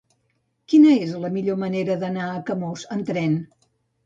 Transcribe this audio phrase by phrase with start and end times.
[0.71, 3.39] Quina és la millor manera d'anar a Camós amb tren?